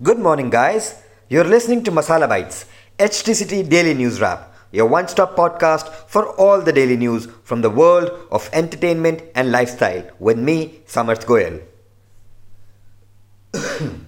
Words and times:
Good 0.00 0.20
morning, 0.20 0.48
guys. 0.48 1.02
You're 1.28 1.42
listening 1.42 1.82
to 1.82 1.90
Masala 1.90 2.28
Bites, 2.28 2.66
HT 3.00 3.34
City 3.34 3.64
Daily 3.64 3.94
News 3.94 4.20
Wrap, 4.20 4.54
your 4.70 4.86
one 4.86 5.08
stop 5.08 5.34
podcast 5.34 5.88
for 6.06 6.28
all 6.36 6.60
the 6.60 6.72
daily 6.72 6.96
news 6.96 7.26
from 7.42 7.62
the 7.62 7.70
world 7.70 8.12
of 8.30 8.48
entertainment 8.52 9.24
and 9.34 9.50
lifestyle 9.50 10.08
with 10.20 10.38
me, 10.38 10.82
Samarth 10.86 11.26
Goyal. 11.26 11.60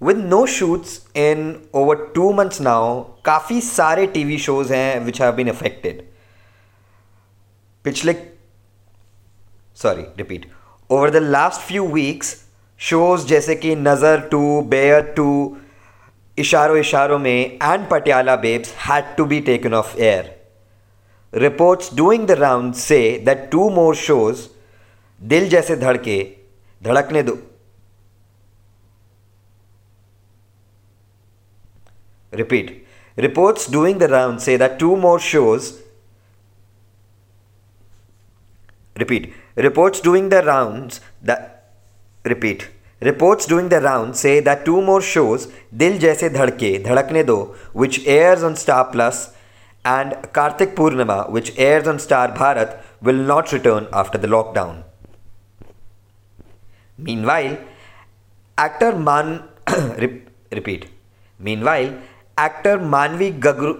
with 0.00 0.18
no 0.18 0.44
shoots 0.44 1.08
in 1.14 1.66
over 1.72 2.10
two 2.14 2.34
months 2.34 2.60
now, 2.60 3.06
काफ़ी 3.24 3.60
सारे 3.60 4.06
TV 4.16 4.38
shows 4.48 4.72
हैं 4.72 5.00
which 5.04 5.20
have 5.22 5.32
been 5.36 5.48
affected 5.50 6.02
पिछले 7.84 8.14
sorry 9.82 10.02
repeat 10.18 10.46
over 10.90 11.10
the 11.10 11.16
last 11.16 11.60
few 11.68 11.86
weeks 11.94 12.36
shows 12.80 13.26
जैसे 13.26 13.54
कि 13.56 13.74
Nazar 13.76 14.20
to, 14.30 14.60
bear 14.62 15.00
two, 15.16 15.56
Isharon 16.38 16.76
Isharon 16.78 17.18
Mein 17.18 17.58
and 17.62 17.88
Patiala 17.88 18.36
babes 18.36 18.72
had 18.86 19.14
to 19.16 19.24
be 19.24 19.40
taken 19.40 19.74
off 19.74 19.96
air 19.98 20.36
reports 21.32 21.94
doing 21.94 22.26
the 22.26 22.30
rounds 22.74 23.00
that 23.24 23.48
two 23.52 23.68
more 23.70 23.94
shows 23.96 24.46
Dil 25.20 25.48
Jaise 25.48 25.76
Dhadke, 25.76 26.20
Dhadakne 26.82 27.22
Do. 27.22 27.38
Repeat 32.32 32.86
reports 33.18 33.70
doing 33.72 33.98
the 34.00 34.02
rounds 34.38 34.58
that 34.58 34.78
two 34.80 34.96
more 34.96 35.20
shows 35.20 35.72
reports 39.56 40.00
doing 40.00 40.28
the 40.28 40.42
rounds 40.42 41.00
that 41.22 41.57
repeat 42.24 42.62
reports 43.02 43.48
doing 43.50 43.68
the 43.70 43.74
rounds 44.14 44.40
that 44.40 44.64
two 44.64 44.80
more 44.82 45.02
shows 45.04 45.46
Dil 45.78 45.98
Jaise 45.98 46.28
Dhadke 46.30 46.78
Dhadakne 46.84 47.22
Do 47.24 47.36
which 47.76 47.98
airs 48.06 48.42
on 48.44 48.54
Star 48.62 48.82
Plus 48.92 49.26
and 49.84 50.14
Kartik 50.34 50.76
Purnima 50.76 51.20
which 51.30 51.52
airs 51.58 51.88
on 51.88 51.98
Star 51.98 52.32
Bharat 52.38 52.80
will 53.04 53.20
not 53.26 53.52
return 53.54 53.86
after 53.94 54.18
the 54.18 54.26
lockdown 54.26 54.82
meanwhile 57.24 57.56
actor 58.58 58.94
मान 59.08 59.38
repeat 59.70 60.88
meanwhile 61.62 61.94
actor 62.38 62.78
Manvi 62.94 63.30
Gagroo 63.46 63.72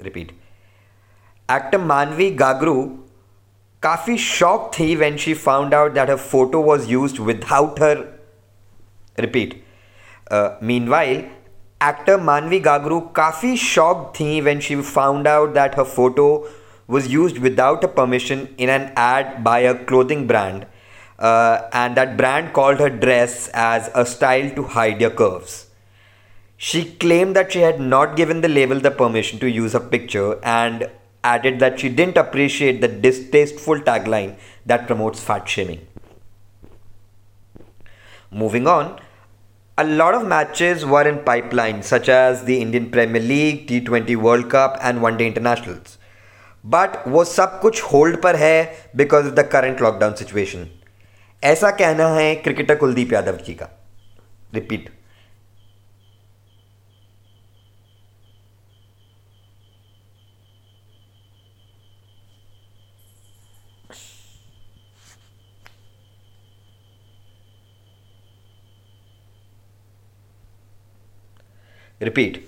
repeat 0.00 0.32
actor 1.48 1.78
Manvi 1.78 2.30
Gagroo 2.34 2.74
काफ़ी 3.83 4.17
shock 4.17 4.71
थी 4.79 4.95
when 4.95 5.17
she 5.17 5.33
found 5.33 5.73
out 5.73 5.91
that 5.93 6.09
her 6.09 6.15
photo 6.15 6.63
was 6.63 6.89
used 6.91 7.19
without 7.25 7.81
her 7.81 8.03
repeat 9.19 9.61
meanwhile 10.63 11.17
actor 11.87 12.19
मानवी 12.21 12.59
गागरू 12.59 12.99
काफ़ी 13.15 13.55
shock 13.57 14.11
थी 14.19 14.39
when 14.41 14.59
she 14.59 14.81
found 14.81 15.27
out 15.27 15.53
that 15.53 15.77
her 15.79 15.85
photo 15.95 16.29
was 16.89 17.07
used 17.13 17.37
without 17.37 17.83
a 17.83 17.87
permission 17.87 18.39
in 18.57 18.69
an 18.75 18.91
ad 18.95 19.43
by 19.43 19.59
a 19.59 19.73
clothing 19.85 20.25
brand, 20.25 20.65
uh, 21.19 21.69
and 21.71 21.95
that 21.95 22.17
brand 22.17 22.51
called 22.51 22.79
her 22.79 22.89
dress 22.89 23.47
as 23.53 23.91
a 23.93 24.05
style 24.05 24.49
to 24.55 24.63
hide 24.63 24.99
your 24.99 25.11
curves. 25.11 25.67
She 26.57 26.83
claimed 27.03 27.35
that 27.35 27.51
she 27.53 27.59
had 27.59 27.79
not 27.79 28.15
given 28.17 28.41
the 28.41 28.49
label 28.49 28.79
the 28.79 28.91
permission 28.91 29.39
to 29.39 29.49
use 29.49 29.73
her 29.73 29.79
picture 29.79 30.43
and 30.43 30.89
added 31.23 31.59
that 31.59 31.79
she 31.79 31.89
didn't 31.89 32.17
appreciate 32.17 32.81
the 32.81 32.87
distasteful 32.87 33.79
tagline 33.79 34.37
that 34.65 34.87
promotes 34.87 35.21
fat 35.21 35.47
shaming. 35.47 35.85
Moving 38.31 38.67
on, 38.67 38.99
a 39.77 39.83
lot 39.83 40.13
of 40.13 40.27
matches 40.27 40.85
were 40.85 41.07
in 41.07 41.19
pipeline, 41.19 41.81
such 41.83 42.09
as 42.09 42.43
the 42.43 42.61
Indian 42.61 42.89
Premier 42.91 43.21
League, 43.21 43.67
T20 43.67 44.15
World 44.15 44.49
Cup, 44.49 44.77
and 44.81 45.01
One 45.01 45.17
Day 45.17 45.27
Internationals. 45.27 45.97
But 46.63 46.97
वो 47.07 47.23
सब 47.23 47.59
कुछ 47.61 47.81
hold 47.81 48.21
पर 48.21 48.35
है 48.35 48.63
because 48.95 49.25
of 49.25 49.33
the 49.33 49.47
current 49.51 49.81
lockdown 49.81 50.13
situation 50.13 50.67
ऐसा 51.43 51.69
कहना 51.71 52.07
है 52.15 52.33
cricketer 52.35 52.75
Kuldeep 52.75 53.13
Yadav 53.13 53.37
ji 53.45 53.53
का 53.53 53.69
repeat 54.53 54.89
Repeat. 72.01 72.47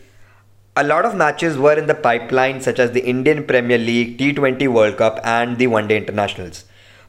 A 0.75 0.83
lot 0.83 1.05
of 1.05 1.15
matches 1.15 1.57
were 1.57 1.77
in 1.77 1.87
the 1.87 1.95
pipeline, 1.95 2.61
such 2.61 2.79
as 2.79 2.91
the 2.91 3.01
Indian 3.01 3.43
Premier 3.43 3.77
League, 3.77 4.17
T20 4.17 4.67
World 4.67 4.97
Cup, 4.97 5.19
and 5.23 5.57
the 5.57 5.67
One 5.67 5.87
Day 5.87 5.97
Internationals. 6.03 6.63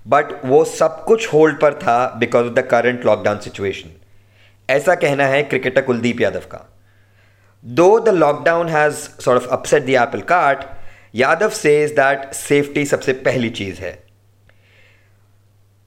but 0.06 0.32
वो 0.44 0.64
सब 0.64 1.04
कुछ 1.04 1.32
hold 1.32 1.60
पर 1.60 1.74
था 1.82 1.96
because 2.20 2.46
of 2.46 2.52
the 2.52 2.66
current 2.70 3.04
lockdown 3.06 3.38
situation 3.40 3.90
ऐसा 4.68 4.94
कहना 5.04 5.26
है 5.26 5.42
cricketer 5.42 5.82
Kuldeep 5.82 6.20
Yadav 6.20 6.46
का 6.52 6.58
though 7.64 7.98
the 8.00 8.14
lockdown 8.14 8.68
has 8.68 8.94
sort 9.24 9.42
of 9.42 9.48
upset 9.52 9.84
the 9.86 9.90
apple 9.90 10.20
cart 10.30 10.64
Yadav 11.14 11.50
says 11.58 11.92
that 11.96 12.32
safety 12.34 12.84
सबसे 12.86 13.12
पहली 13.28 13.50
चीज 13.60 13.80
है 13.80 13.98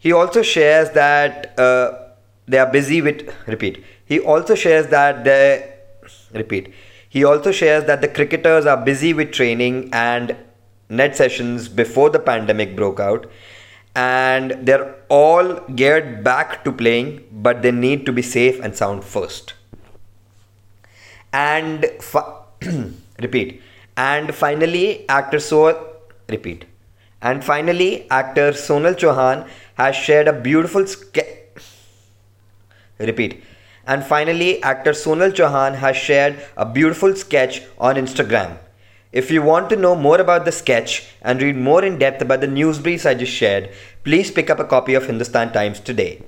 he 0.04 0.12
also 0.14 0.42
shares 0.44 0.90
that 0.92 1.60
uh, 1.60 1.92
they 2.48 2.58
are 2.64 2.72
busy 2.74 2.98
with 3.06 3.22
repeat 3.48 3.78
he 4.12 4.20
also 4.34 4.58
shares 4.64 4.90
that 4.92 5.24
they 5.28 5.46
Repeat. 6.33 6.73
He 7.09 7.25
also 7.25 7.51
shares 7.53 7.85
that 7.85 8.01
the 8.01 8.09
cricketers 8.09 8.67
are 8.67 8.77
busy 8.77 9.13
with 9.13 9.33
training 9.33 9.91
and 9.93 10.37
net 10.89 11.17
sessions 11.17 11.69
before 11.69 12.11
the 12.11 12.19
pandemic 12.19 12.77
broke 12.77 13.01
out 13.01 13.31
and 13.95 14.53
they're 14.63 14.97
all 15.09 15.55
geared 15.75 16.23
back 16.23 16.63
to 16.65 16.73
playing, 16.73 17.27
but 17.33 17.63
they 17.63 17.73
need 17.73 18.07
to 18.07 18.13
be 18.13 18.23
safe 18.23 18.61
and 18.61 18.77
sound 18.77 19.05
first. 19.05 19.55
And 21.33 21.87
fi- 22.01 22.43
repeat. 23.21 23.63
And 23.97 24.35
finally, 24.35 25.09
actor 25.09 25.41
So 25.41 25.99
repeat. 26.29 26.65
And 27.23 27.45
finally, 27.45 28.09
actor 28.11 28.53
Sonal 28.53 28.95
Chauhan 28.95 29.47
has 29.75 29.95
shared 29.95 30.29
a 30.29 30.33
beautiful 30.33 30.87
sketch. 30.87 31.27
Repeat. 32.99 33.43
And 33.91 34.05
finally, 34.05 34.63
actor 34.63 34.93
Sonal 34.93 35.33
Chauhan 35.39 35.75
has 35.75 35.97
shared 35.97 36.37
a 36.57 36.65
beautiful 36.65 37.17
sketch 37.17 37.63
on 37.77 37.97
Instagram. 37.97 38.59
If 39.11 39.33
you 39.33 39.43
want 39.43 39.69
to 39.71 39.77
know 39.85 39.97
more 39.97 40.21
about 40.21 40.45
the 40.45 40.53
sketch 40.53 41.09
and 41.23 41.43
read 41.43 41.57
more 41.57 41.85
in 41.85 41.99
depth 41.99 42.23
about 42.23 42.41
the 42.41 42.47
news 42.47 42.79
briefs 42.79 43.05
I 43.05 43.15
just 43.15 43.33
shared, 43.33 43.71
please 44.05 44.31
pick 44.31 44.49
up 44.49 44.61
a 44.61 44.65
copy 44.65 44.95
of 44.95 45.07
Hindustan 45.07 45.53
Times 45.53 45.81
today. 45.81 46.23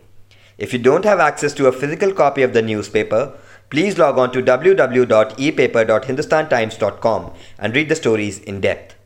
If 0.58 0.72
you 0.72 0.80
don't 0.80 1.04
have 1.04 1.20
access 1.20 1.54
to 1.54 1.68
a 1.68 1.72
physical 1.72 2.12
copy 2.12 2.42
of 2.42 2.52
the 2.52 2.62
newspaper, 2.62 3.38
please 3.70 3.96
log 3.96 4.18
on 4.18 4.32
to 4.32 4.42
www.epaper.hindustantimes.com 4.42 7.32
and 7.60 7.76
read 7.76 7.88
the 7.88 7.94
stories 7.94 8.40
in 8.40 8.60
depth. 8.60 8.96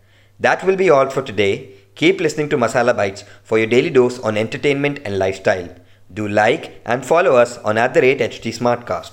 That 0.41 0.65
will 0.65 0.77
be 0.77 0.88
all 0.88 1.11
for 1.11 1.21
today. 1.21 1.73
Keep 1.94 2.21
listening 2.21 2.49
to 2.49 2.56
Masala 2.56 2.97
Bites 2.97 3.25
for 3.44 3.59
your 3.59 3.67
daily 3.67 3.91
dose 3.91 4.19
on 4.21 4.38
entertainment 4.38 5.00
and 5.05 5.19
lifestyle. 5.19 5.69
Do 6.12 6.27
like 6.28 6.81
and 6.84 7.05
follow 7.05 7.37
us 7.37 7.59
on 7.59 7.78
at 7.78 7.94
the 7.94 8.00
rate 8.00 8.21
HT 8.21 8.59
Smartcast. 8.59 9.12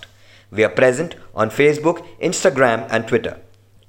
We 0.52 0.64
are 0.64 0.70
present 0.70 1.16
on 1.34 1.50
Facebook, 1.50 2.06
Instagram, 2.22 2.88
and 2.92 3.08
Twitter. 3.08 3.40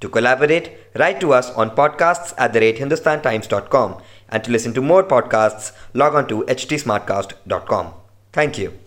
To 0.01 0.09
collaborate, 0.09 0.77
write 0.97 1.21
to 1.21 1.33
us 1.33 1.51
on 1.51 1.71
podcasts 1.77 2.35
at 2.39 2.53
the 2.53 2.61
rate 2.61 2.79
hindustantimes.com 2.79 4.03
and 4.29 4.45
to 4.45 4.51
listen 4.51 4.75
to 4.75 4.81
more 4.81 5.05
podcasts, 5.05 5.73
log 5.93 6.15
on 6.15 6.29
to 6.29 6.45
htsmartcast.com. 6.45 7.95
Thank 8.33 8.59
you. 8.59 8.84